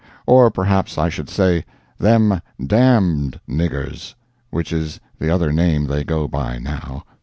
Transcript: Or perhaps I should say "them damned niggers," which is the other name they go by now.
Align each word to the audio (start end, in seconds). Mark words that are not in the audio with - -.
Or 0.25 0.49
perhaps 0.49 0.97
I 0.97 1.09
should 1.09 1.29
say 1.29 1.63
"them 1.99 2.41
damned 2.65 3.39
niggers," 3.47 4.15
which 4.49 4.73
is 4.73 4.99
the 5.19 5.29
other 5.29 5.51
name 5.53 5.85
they 5.85 6.03
go 6.03 6.27
by 6.27 6.57
now. 6.57 7.03